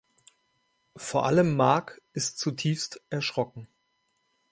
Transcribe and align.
Vor 0.95 1.27
allem 1.27 1.55
Mark 1.55 2.01
ist 2.13 2.39
zutiefst 2.39 3.03
erschrocken. 3.11 3.67